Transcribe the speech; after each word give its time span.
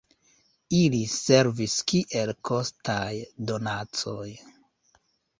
Ili 0.75 0.99
servis 1.15 1.75
kiel 1.91 2.31
kostaj 2.49 3.11
donacoj. 3.51 4.25